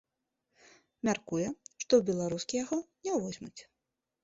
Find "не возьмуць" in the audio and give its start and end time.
3.05-3.57